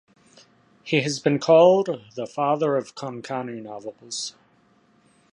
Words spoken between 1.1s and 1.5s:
been